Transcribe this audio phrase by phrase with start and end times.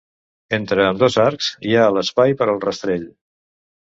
[0.57, 3.05] Entre ambdós arcs hi ha l'espai per al rastell.